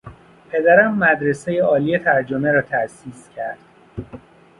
پدرم 0.49 0.95
مدرسهی 0.97 1.59
عالی 1.59 1.99
ترجمه 1.99 2.51
را 2.51 2.61
تاسیس 2.61 3.29
کرد. 3.35 3.57